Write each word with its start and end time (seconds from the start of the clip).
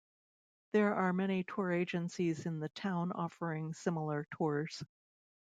There 0.73 0.95
are 0.95 1.13
many 1.13 1.43
tour 1.43 1.71
agencies 1.71 2.47
in 2.47 2.59
the 2.59 2.69
town 2.69 3.11
offering 3.11 3.71
similar 3.75 4.25
tours. 4.31 4.81